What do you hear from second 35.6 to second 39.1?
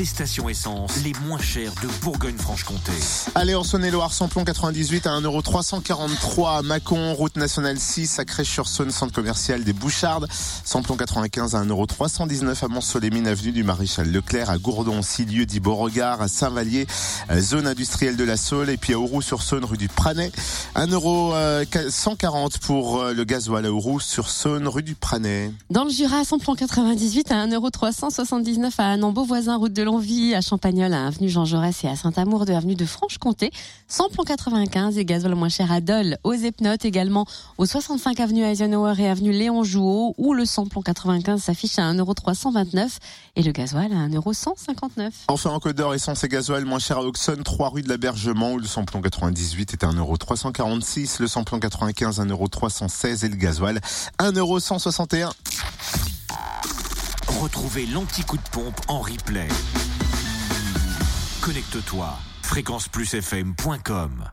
à Dole, aux Epnotes également, au 65 avenue Eisenhower et